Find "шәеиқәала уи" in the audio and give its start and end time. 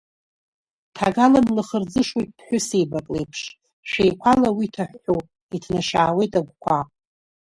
3.89-4.67